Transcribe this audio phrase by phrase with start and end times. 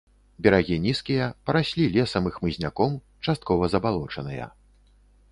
[0.45, 2.95] Берагі нізкія, параслі лесам і хмызняком,
[3.27, 4.49] часткова забалочаныя.